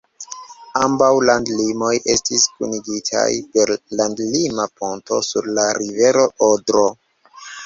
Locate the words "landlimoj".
1.29-1.91